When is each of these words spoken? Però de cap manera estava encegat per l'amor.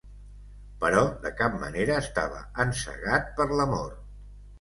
Però 0.83 1.01
de 1.25 1.31
cap 1.41 1.57
manera 1.63 1.97
estava 2.03 2.39
encegat 2.65 3.29
per 3.41 3.47
l'amor. 3.61 3.93